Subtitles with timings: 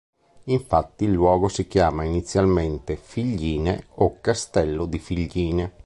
[0.45, 5.73] Infatti il luogo si chiama inizialmente Figline o Castello di Figline.